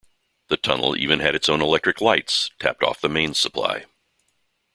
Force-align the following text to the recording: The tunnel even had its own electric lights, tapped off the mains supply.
The 0.47 0.57
tunnel 0.57 0.97
even 0.97 1.19
had 1.19 1.35
its 1.35 1.47
own 1.47 1.61
electric 1.61 2.01
lights, 2.01 2.49
tapped 2.57 2.81
off 2.81 3.01
the 3.01 3.07
mains 3.07 3.37
supply. 3.39 3.85